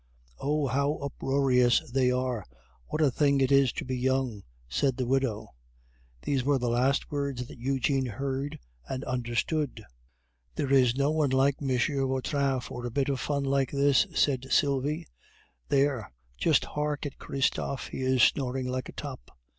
[0.39, 0.65] "Oh!
[0.65, 2.43] how uproarious they are!
[2.87, 5.49] what a thing it is to be young!" said the widow.
[6.23, 8.57] These were the last words that Eugene heard
[8.89, 9.85] and understood.
[10.55, 11.67] "There is no one like M.
[11.77, 15.05] Vautrin for a bit of fun like this," said Sylvie.
[15.69, 19.37] "There, just hark at Christophe, he is snoring like a top."